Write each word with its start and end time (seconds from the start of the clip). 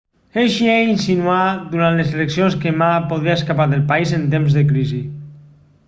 hsieh 0.43 0.85
insinuà 0.93 1.41
durant 1.73 1.99
les 2.01 2.09
eleccions 2.17 2.57
que 2.63 2.73
ma 2.79 2.89
podria 3.13 3.37
escapar 3.41 3.71
del 3.75 3.85
país 3.93 4.19
en 4.19 4.27
temps 4.35 4.57
de 4.61 4.69
crisi 4.73 5.03